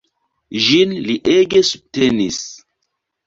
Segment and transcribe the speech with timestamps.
[0.67, 2.39] Ĝin li ege subtenis.